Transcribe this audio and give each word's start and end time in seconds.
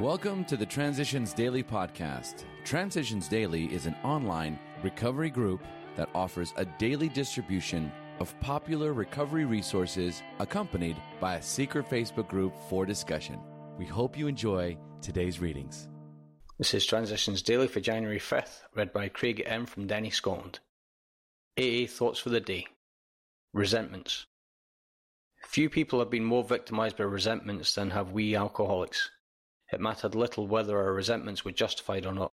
Welcome 0.00 0.46
to 0.46 0.56
the 0.56 0.64
Transitions 0.64 1.34
Daily 1.34 1.62
podcast. 1.62 2.44
Transitions 2.64 3.28
Daily 3.28 3.66
is 3.66 3.84
an 3.84 3.94
online 4.02 4.58
recovery 4.82 5.28
group 5.28 5.62
that 5.96 6.08
offers 6.14 6.54
a 6.56 6.64
daily 6.64 7.10
distribution 7.10 7.92
of 8.18 8.34
popular 8.40 8.94
recovery 8.94 9.44
resources 9.44 10.22
accompanied 10.38 10.96
by 11.20 11.34
a 11.34 11.42
secret 11.42 11.90
Facebook 11.90 12.26
group 12.26 12.54
for 12.70 12.86
discussion. 12.86 13.38
We 13.78 13.84
hope 13.84 14.16
you 14.16 14.28
enjoy 14.28 14.78
today's 15.02 15.40
readings. 15.40 15.90
This 16.56 16.72
is 16.72 16.86
Transitions 16.86 17.42
Daily 17.42 17.68
for 17.68 17.80
January 17.80 18.18
5th, 18.18 18.62
read 18.74 18.94
by 18.94 19.10
Craig 19.10 19.42
M. 19.44 19.66
from 19.66 19.86
Denny, 19.86 20.10
Scotland. 20.10 20.60
AA 21.58 21.84
Thoughts 21.86 22.18
for 22.18 22.30
the 22.30 22.40
Day 22.40 22.66
Resentments. 23.52 24.24
Few 25.44 25.68
people 25.68 25.98
have 25.98 26.10
been 26.10 26.24
more 26.24 26.44
victimised 26.44 26.96
by 26.96 27.04
resentments 27.04 27.74
than 27.74 27.90
have 27.90 28.12
we 28.12 28.34
alcoholics. 28.34 29.10
It 29.72 29.80
mattered 29.80 30.14
little 30.14 30.46
whether 30.46 30.78
our 30.78 30.92
resentments 30.92 31.44
were 31.44 31.50
justified 31.50 32.04
or 32.04 32.12
not. 32.12 32.30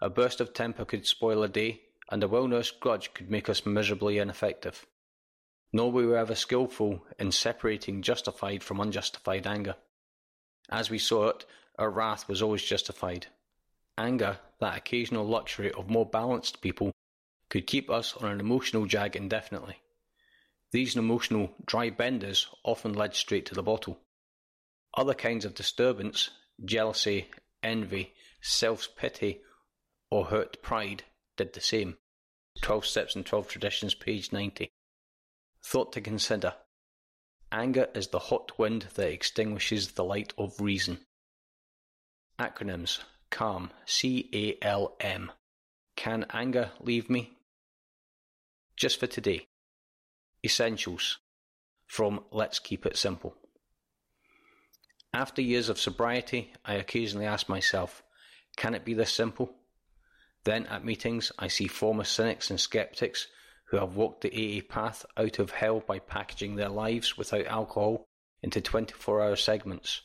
A 0.00 0.10
burst 0.10 0.40
of 0.40 0.52
temper 0.52 0.84
could 0.84 1.06
spoil 1.06 1.44
a 1.44 1.48
day, 1.48 1.82
and 2.10 2.22
a 2.22 2.28
well-nursed 2.28 2.80
grudge 2.80 3.14
could 3.14 3.30
make 3.30 3.48
us 3.48 3.64
miserably 3.64 4.18
ineffective. 4.18 4.84
Nor 5.72 5.92
were 5.92 6.08
we 6.08 6.16
ever 6.16 6.34
skilful 6.34 7.04
in 7.18 7.30
separating 7.30 8.02
justified 8.02 8.64
from 8.64 8.80
unjustified 8.80 9.46
anger. 9.46 9.76
As 10.68 10.90
we 10.90 10.98
saw 10.98 11.28
it, 11.28 11.46
our 11.78 11.90
wrath 11.90 12.28
was 12.28 12.42
always 12.42 12.64
justified. 12.64 13.28
Anger, 13.96 14.38
that 14.58 14.76
occasional 14.76 15.26
luxury 15.26 15.70
of 15.72 15.88
more 15.88 16.06
balanced 16.06 16.60
people, 16.60 16.92
could 17.50 17.66
keep 17.66 17.88
us 17.88 18.16
on 18.16 18.30
an 18.30 18.40
emotional 18.40 18.86
jag 18.86 19.14
indefinitely. 19.14 19.76
These 20.72 20.96
emotional 20.96 21.54
dry 21.64 21.90
benders 21.90 22.48
often 22.64 22.94
led 22.94 23.14
straight 23.14 23.46
to 23.46 23.54
the 23.54 23.62
bottle. 23.62 23.98
Other 24.94 25.14
kinds 25.14 25.44
of 25.44 25.54
disturbance, 25.54 26.30
jealousy, 26.64 27.28
envy, 27.62 28.14
self-pity, 28.40 29.40
or 30.10 30.26
hurt 30.26 30.62
pride 30.62 31.04
did 31.36 31.52
the 31.52 31.60
same. 31.60 31.96
12 32.62 32.86
Steps 32.86 33.16
and 33.16 33.24
12 33.24 33.48
Traditions, 33.48 33.94
page 33.94 34.32
90. 34.32 34.70
Thought 35.62 35.92
to 35.92 36.00
consider. 36.00 36.54
Anger 37.50 37.88
is 37.94 38.08
the 38.08 38.18
hot 38.18 38.58
wind 38.58 38.86
that 38.94 39.10
extinguishes 39.10 39.92
the 39.92 40.04
light 40.04 40.32
of 40.36 40.60
reason. 40.60 40.98
Acronyms 42.38 43.00
CALM, 43.30 43.70
C 43.84 44.28
A 44.32 44.64
L 44.64 44.96
M. 45.00 45.32
Can 45.96 46.26
anger 46.30 46.70
leave 46.80 47.10
me? 47.10 47.32
Just 48.76 49.00
for 49.00 49.06
today. 49.06 49.46
Essentials 50.44 51.18
from 51.86 52.20
Let's 52.30 52.58
Keep 52.58 52.86
It 52.86 52.96
Simple. 52.96 53.34
After 55.14 55.40
years 55.40 55.68
of 55.68 55.80
sobriety, 55.80 56.52
I 56.64 56.74
occasionally 56.74 57.26
ask 57.26 57.48
myself, 57.48 58.02
can 58.56 58.74
it 58.74 58.84
be 58.84 58.94
this 58.94 59.12
simple? 59.12 59.54
Then 60.44 60.66
at 60.66 60.84
meetings, 60.84 61.32
I 61.38 61.48
see 61.48 61.66
former 61.66 62.04
cynics 62.04 62.50
and 62.50 62.60
skeptics 62.60 63.26
who 63.66 63.78
have 63.78 63.96
walked 63.96 64.22
the 64.22 64.32
AA 64.32 64.62
path 64.72 65.04
out 65.16 65.38
of 65.38 65.50
hell 65.50 65.80
by 65.80 65.98
packaging 65.98 66.56
their 66.56 66.68
lives 66.68 67.16
without 67.16 67.46
alcohol 67.46 68.06
into 68.42 68.60
24 68.60 69.22
hour 69.22 69.36
segments, 69.36 70.02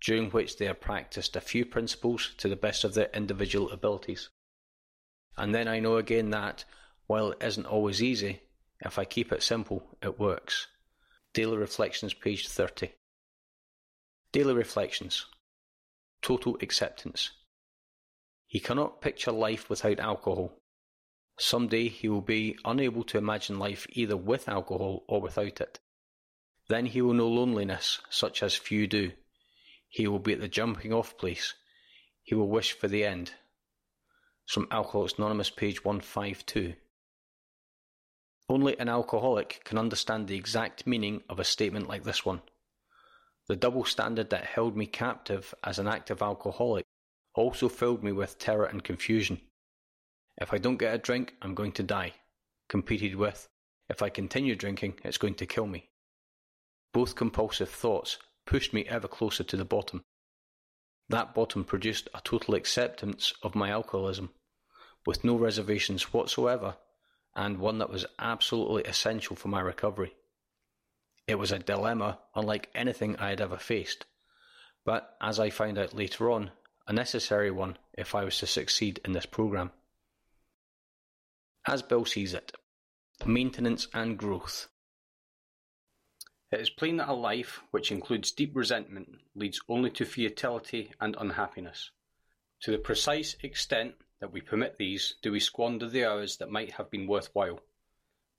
during 0.00 0.30
which 0.30 0.56
they 0.56 0.66
have 0.66 0.80
practiced 0.80 1.36
a 1.36 1.40
few 1.40 1.64
principles 1.64 2.34
to 2.38 2.48
the 2.48 2.56
best 2.56 2.84
of 2.84 2.94
their 2.94 3.10
individual 3.14 3.70
abilities. 3.70 4.30
And 5.36 5.54
then 5.54 5.68
I 5.68 5.80
know 5.80 5.96
again 5.96 6.30
that, 6.30 6.64
while 7.06 7.32
it 7.32 7.42
isn't 7.42 7.66
always 7.66 8.02
easy, 8.02 8.40
if 8.80 8.98
I 8.98 9.04
keep 9.04 9.32
it 9.32 9.42
simple, 9.42 9.96
it 10.02 10.18
works. 10.18 10.66
Daily 11.32 11.56
Reflections, 11.56 12.14
page 12.14 12.48
30. 12.48 12.90
Daily 14.36 14.52
Reflections 14.52 15.24
Total 16.20 16.58
Acceptance 16.60 17.30
He 18.46 18.60
cannot 18.60 19.00
picture 19.00 19.32
life 19.32 19.70
without 19.70 19.98
alcohol. 19.98 20.52
Some 21.38 21.68
day 21.68 21.88
he 21.88 22.10
will 22.10 22.20
be 22.20 22.58
unable 22.62 23.02
to 23.04 23.16
imagine 23.16 23.58
life 23.58 23.86
either 23.92 24.14
with 24.14 24.46
alcohol 24.46 25.04
or 25.08 25.22
without 25.22 25.62
it. 25.62 25.80
Then 26.68 26.84
he 26.84 27.00
will 27.00 27.14
know 27.14 27.28
loneliness, 27.28 28.02
such 28.10 28.42
as 28.42 28.54
few 28.54 28.86
do. 28.86 29.12
He 29.88 30.06
will 30.06 30.18
be 30.18 30.34
at 30.34 30.40
the 30.40 30.48
jumping 30.48 30.92
off 30.92 31.16
place. 31.16 31.54
He 32.22 32.34
will 32.34 32.50
wish 32.50 32.72
for 32.72 32.88
the 32.88 33.06
end. 33.06 33.32
From 34.46 34.68
Alcoholics 34.70 35.14
Anonymous, 35.14 35.48
page 35.48 35.82
152. 35.82 36.74
Only 38.50 38.78
an 38.78 38.90
alcoholic 38.90 39.62
can 39.64 39.78
understand 39.78 40.28
the 40.28 40.36
exact 40.36 40.86
meaning 40.86 41.22
of 41.30 41.40
a 41.40 41.44
statement 41.44 41.88
like 41.88 42.04
this 42.04 42.26
one. 42.26 42.42
The 43.48 43.56
double 43.56 43.84
standard 43.84 44.30
that 44.30 44.44
held 44.44 44.76
me 44.76 44.86
captive 44.86 45.54
as 45.62 45.78
an 45.78 45.86
active 45.86 46.20
alcoholic 46.20 46.84
also 47.34 47.68
filled 47.68 48.02
me 48.02 48.10
with 48.12 48.38
terror 48.38 48.64
and 48.64 48.82
confusion. 48.82 49.40
If 50.38 50.52
I 50.52 50.58
don't 50.58 50.78
get 50.78 50.94
a 50.94 50.98
drink, 50.98 51.34
I'm 51.40 51.54
going 51.54 51.72
to 51.72 51.82
die. 51.82 52.14
Competed 52.68 53.14
with, 53.14 53.46
if 53.88 54.02
I 54.02 54.08
continue 54.08 54.56
drinking, 54.56 54.98
it's 55.04 55.18
going 55.18 55.34
to 55.34 55.46
kill 55.46 55.66
me. 55.66 55.88
Both 56.92 57.14
compulsive 57.14 57.70
thoughts 57.70 58.18
pushed 58.46 58.72
me 58.72 58.84
ever 58.88 59.06
closer 59.06 59.44
to 59.44 59.56
the 59.56 59.64
bottom. 59.64 60.02
That 61.08 61.34
bottom 61.34 61.64
produced 61.64 62.08
a 62.14 62.20
total 62.20 62.54
acceptance 62.54 63.32
of 63.42 63.54
my 63.54 63.70
alcoholism, 63.70 64.30
with 65.06 65.22
no 65.22 65.36
reservations 65.36 66.12
whatsoever, 66.12 66.76
and 67.36 67.58
one 67.58 67.78
that 67.78 67.90
was 67.90 68.06
absolutely 68.18 68.82
essential 68.84 69.36
for 69.36 69.48
my 69.48 69.60
recovery. 69.60 70.14
It 71.26 71.36
was 71.36 71.50
a 71.50 71.58
dilemma 71.58 72.20
unlike 72.34 72.70
anything 72.74 73.16
I 73.16 73.30
had 73.30 73.40
ever 73.40 73.56
faced, 73.56 74.06
but 74.84 75.16
as 75.20 75.40
I 75.40 75.50
found 75.50 75.78
out 75.78 75.92
later 75.92 76.30
on, 76.30 76.52
a 76.86 76.92
necessary 76.92 77.50
one 77.50 77.78
if 77.94 78.14
I 78.14 78.24
was 78.24 78.38
to 78.38 78.46
succeed 78.46 79.00
in 79.04 79.12
this 79.12 79.26
program. 79.26 79.72
As 81.66 81.82
Bill 81.82 82.04
sees 82.04 82.32
it, 82.32 82.52
maintenance 83.24 83.88
and 83.92 84.16
growth. 84.16 84.68
It 86.52 86.60
is 86.60 86.70
plain 86.70 86.98
that 86.98 87.08
a 87.08 87.12
life 87.12 87.60
which 87.72 87.90
includes 87.90 88.30
deep 88.30 88.54
resentment 88.54 89.18
leads 89.34 89.60
only 89.68 89.90
to 89.90 90.04
futility 90.04 90.92
and 91.00 91.16
unhappiness. 91.18 91.90
To 92.60 92.70
the 92.70 92.78
precise 92.78 93.36
extent 93.42 93.96
that 94.20 94.32
we 94.32 94.40
permit 94.40 94.76
these 94.76 95.16
do 95.22 95.32
we 95.32 95.40
squander 95.40 95.88
the 95.88 96.04
hours 96.04 96.36
that 96.36 96.50
might 96.50 96.72
have 96.72 96.88
been 96.88 97.08
worthwhile. 97.08 97.60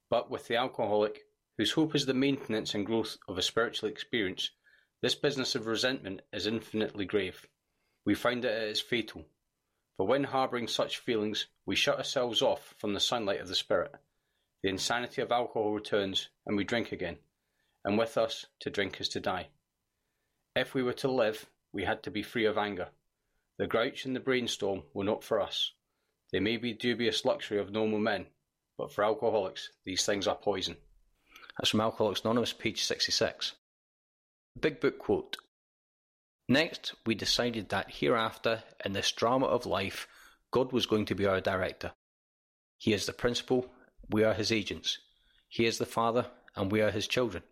But 0.10 0.32
with 0.32 0.48
the 0.48 0.56
alcoholic, 0.56 1.26
whose 1.58 1.72
hope 1.72 1.96
is 1.96 2.06
the 2.06 2.14
maintenance 2.14 2.76
and 2.76 2.86
growth 2.86 3.18
of 3.28 3.38
a 3.38 3.42
spiritual 3.42 3.90
experience, 3.90 4.52
this 5.02 5.16
business 5.16 5.56
of 5.56 5.68
resentment 5.68 6.22
is 6.32 6.48
infinitely 6.48 7.06
grave. 7.06 7.48
We 8.06 8.16
find 8.16 8.44
that 8.44 8.64
it 8.64 8.70
is 8.70 8.80
fatal. 8.80 9.26
For 9.98 10.06
when 10.06 10.24
harbouring 10.24 10.68
such 10.68 11.00
feelings, 11.00 11.48
we 11.66 11.76
shut 11.76 11.98
ourselves 11.98 12.42
off 12.42 12.76
from 12.78 12.94
the 12.94 13.00
sunlight 13.00 13.42
of 13.42 13.48
the 13.48 13.56
spirit. 13.56 13.92
The 14.64 14.70
insanity 14.70 15.22
of 15.22 15.32
alcohol 15.32 15.72
returns, 15.72 16.30
and 16.46 16.56
we 16.56 16.64
drink 16.64 16.92
again. 16.92 17.18
And 17.84 17.98
with 17.98 18.18
us, 18.18 18.46
to 18.60 18.70
drink 18.70 19.02
is 19.02 19.10
to 19.10 19.20
die. 19.20 19.50
If 20.56 20.74
we 20.74 20.84
were 20.84 20.94
to 20.94 21.12
live, 21.12 21.48
we 21.72 21.84
had 21.84 22.04
to 22.04 22.12
be 22.12 22.24
free 22.24 22.46
of 22.46 22.58
anger. 22.58 22.90
The 23.58 23.68
grouch 23.68 24.06
and 24.06 24.16
the 24.16 24.20
brainstorm 24.20 24.84
were 24.94 25.04
not 25.04 25.24
for 25.24 25.42
us. 25.42 25.72
They 26.32 26.40
may 26.40 26.58
be 26.58 26.74
dubious 26.74 27.26
luxury 27.26 27.60
of 27.60 27.72
normal 27.72 28.00
men, 28.00 28.28
but 28.78 28.92
for 28.92 29.04
alcoholics, 29.04 29.72
these 29.86 30.06
things 30.06 30.28
are 30.28 30.36
poison. 30.36 30.78
That's 31.58 31.70
from 31.70 31.82
Alcoholics 31.82 32.22
Anonymous, 32.22 32.54
page 32.54 32.84
66. 32.84 33.54
Big 34.60 34.80
Book 34.80 35.00
quote. 35.00 35.38
Next, 36.50 36.94
we 37.06 37.16
decided 37.16 37.70
that 37.70 37.92
hereafter, 37.92 38.64
in 38.86 38.94
this 38.94 39.12
drama 39.12 39.48
of 39.48 39.66
life, 39.66 40.08
God 40.52 40.72
was 40.72 40.86
going 40.86 41.06
to 41.06 41.16
be 41.16 41.26
our 41.26 41.42
director. 41.42 41.92
He 42.78 42.94
is 42.94 43.06
the 43.06 43.14
principal, 43.14 43.70
we 44.10 44.24
are 44.24 44.34
his 44.34 44.52
agents. 44.52 45.00
He 45.50 45.66
is 45.66 45.78
the 45.78 45.86
father, 45.86 46.28
and 46.56 46.72
we 46.72 46.82
are 46.82 46.92
his 46.92 47.08
children. 47.08 47.44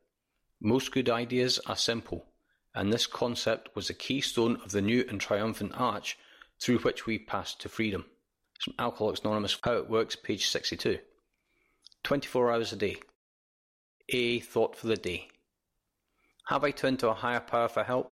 Most 0.61 0.91
good 0.91 1.09
ideas 1.09 1.59
are 1.65 1.75
simple, 1.75 2.25
and 2.73 2.91
this 2.93 3.07
concept 3.07 3.75
was 3.75 3.87
the 3.87 3.93
keystone 3.93 4.61
of 4.63 4.71
the 4.71 4.81
new 4.81 5.05
and 5.09 5.19
triumphant 5.19 5.73
arch 5.75 6.17
through 6.61 6.79
which 6.79 7.05
we 7.05 7.19
passed 7.19 7.59
to 7.61 7.69
freedom. 7.69 8.05
It's 8.55 8.65
from 8.65 8.75
Alcoholics 8.79 9.21
Anonymous, 9.21 9.57
How 9.61 9.73
It 9.73 9.89
Works, 9.89 10.15
page 10.15 10.47
62. 10.47 10.99
24 12.03 12.51
hours 12.51 12.71
a 12.71 12.75
day. 12.77 12.97
A 14.09 14.39
thought 14.39 14.75
for 14.75 14.85
the 14.85 14.97
day. 14.97 15.29
Have 16.49 16.63
I 16.63 16.69
turned 16.69 16.99
to 16.99 17.09
a 17.09 17.15
higher 17.15 17.39
power 17.39 17.67
for 17.67 17.83
help? 17.83 18.11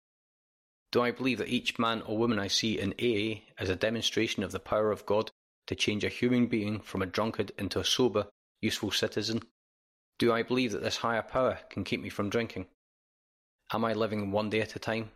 Do 0.93 1.03
I 1.03 1.11
believe 1.11 1.39
that 1.39 1.49
each 1.49 1.81
man 1.81 2.03
or 2.03 2.17
woman 2.17 2.39
I 2.39 2.47
see 2.47 2.79
in 2.79 2.93
AA 2.93 3.43
is 3.61 3.69
a 3.69 3.77
demonstration 3.77 4.45
of 4.45 4.53
the 4.53 4.61
power 4.61 4.93
of 4.93 5.05
God 5.05 5.33
to 5.67 5.75
change 5.75 6.05
a 6.05 6.09
human 6.09 6.47
being 6.47 6.81
from 6.81 7.03
a 7.03 7.07
drunkard 7.07 7.51
into 7.59 7.81
a 7.81 7.85
sober, 7.85 8.29
useful 8.61 8.93
citizen? 8.93 9.43
Do 10.19 10.33
I 10.33 10.45
believe 10.45 10.71
that 10.73 10.83
this 10.83 10.99
higher 10.99 11.23
power 11.23 11.59
can 11.71 11.83
keep 11.83 12.01
me 12.01 12.09
from 12.09 12.31
drinking? 12.31 12.67
Am 13.73 13.85
I 13.85 13.93
living 13.93 14.31
one 14.31 14.51
day 14.51 14.61
at 14.61 14.77
a 14.77 14.79
time? 14.79 15.11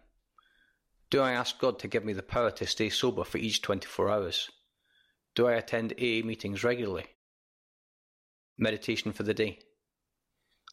Do 1.09 1.21
I 1.21 1.33
ask 1.33 1.59
God 1.59 1.79
to 1.81 1.89
give 1.89 2.05
me 2.05 2.15
the 2.15 2.23
power 2.23 2.51
to 2.51 2.67
stay 2.67 2.89
sober 2.89 3.23
for 3.23 3.39
each 3.39 3.63
24 3.63 4.11
hours? 4.11 4.51
Do 5.37 5.47
I 5.47 5.55
attend 5.55 5.93
AA 5.93 6.25
meetings 6.25 6.65
regularly? 6.65 7.07
Meditation 8.59 9.13
for 9.13 9.23
the 9.23 9.35
day. 9.35 9.61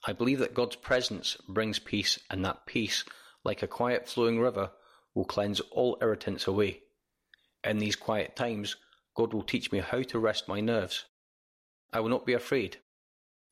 I 0.06 0.14
believe 0.14 0.40
that 0.40 0.56
God's 0.56 0.76
presence 0.76 1.38
brings 1.48 1.78
peace, 1.78 2.18
and 2.30 2.44
that 2.44 2.66
peace, 2.66 3.06
like 3.44 3.62
a 3.62 3.68
quiet 3.68 4.08
flowing 4.10 4.40
river, 4.40 4.72
will 5.14 5.26
cleanse 5.26 5.60
all 5.72 5.98
irritants 6.02 6.48
away. 6.48 6.82
In 7.64 7.78
these 7.78 7.96
quiet 7.96 8.36
times, 8.36 8.76
God 9.16 9.34
will 9.34 9.44
teach 9.44 9.72
me 9.72 9.80
how 9.80 10.02
to 10.02 10.20
rest 10.20 10.48
my 10.48 10.60
nerves. 10.60 11.06
I 11.94 12.00
will 12.00 12.10
not 12.10 12.26
be 12.26 12.34
afraid. 12.34 12.78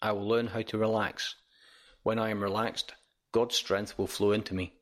I 0.02 0.12
will 0.14 0.28
learn 0.28 0.48
how 0.48 0.62
to 0.64 0.78
relax. 0.78 1.36
When 2.02 2.18
I 2.18 2.30
am 2.30 2.42
relaxed, 2.42 2.94
God's 3.32 3.56
strength 3.56 3.98
will 3.98 4.08
flow 4.08 4.32
into 4.32 4.56
me. 4.56 4.74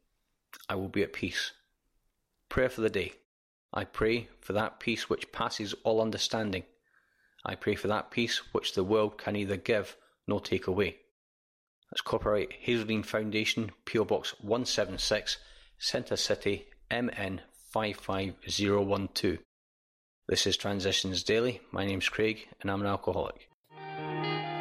I 0.69 0.75
will 0.75 0.87
be 0.87 1.03
at 1.03 1.11
peace. 1.11 1.51
Prayer 2.47 2.69
for 2.69 2.81
the 2.81 2.89
day. 2.89 3.13
I 3.73 3.83
pray 3.83 4.29
for 4.39 4.53
that 4.53 4.79
peace 4.79 5.09
which 5.09 5.31
passes 5.33 5.75
all 5.83 6.01
understanding. 6.01 6.63
I 7.43 7.55
pray 7.55 7.75
for 7.75 7.89
that 7.89 8.11
peace 8.11 8.37
which 8.53 8.73
the 8.73 8.83
world 8.83 9.17
can 9.17 9.33
neither 9.33 9.57
give 9.57 9.97
nor 10.27 10.39
take 10.39 10.67
away. 10.67 10.97
That's 11.91 12.01
copyright 12.01 12.51
Hazelden 12.59 13.03
Foundation, 13.03 13.71
PO 13.85 14.05
Box 14.05 14.33
176, 14.41 15.37
Centre 15.77 16.17
City, 16.17 16.65
MN 16.91 17.41
55012. 17.71 19.37
This 20.27 20.45
is 20.45 20.57
Transitions 20.57 21.23
Daily. 21.23 21.61
My 21.71 21.85
name's 21.85 22.09
Craig 22.09 22.49
and 22.61 22.69
I'm 22.69 22.81
an 22.81 22.87
alcoholic. 22.87 23.47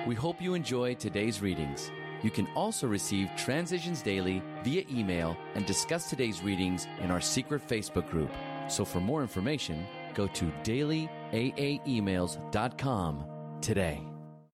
We 0.06 0.14
hope 0.14 0.40
you 0.40 0.54
enjoy 0.54 0.94
today's 0.94 1.42
readings. 1.42 1.90
You 2.22 2.30
can 2.30 2.46
also 2.54 2.86
receive 2.86 3.28
Transitions 3.36 4.00
Daily 4.02 4.40
via 4.62 4.84
email 4.90 5.36
and 5.54 5.66
discuss 5.66 6.08
today's 6.08 6.42
readings 6.42 6.86
in 7.00 7.10
our 7.10 7.20
secret 7.20 7.66
Facebook 7.66 8.08
group. 8.10 8.30
So 8.68 8.84
for 8.84 9.00
more 9.00 9.22
information, 9.22 9.84
go 10.14 10.28
to 10.28 10.44
dailyaaemails.com 10.62 13.24
today. 13.60 14.15